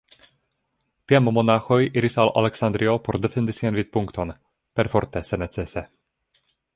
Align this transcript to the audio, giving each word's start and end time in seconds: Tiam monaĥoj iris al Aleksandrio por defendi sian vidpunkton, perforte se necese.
Tiam 1.11 1.27
monaĥoj 1.37 1.77
iris 2.01 2.15
al 2.23 2.33
Aleksandrio 2.41 2.95
por 3.07 3.17
defendi 3.25 3.55
sian 3.57 3.77
vidpunkton, 3.81 4.33
perforte 4.81 5.23
se 5.29 5.39
necese. 5.43 5.85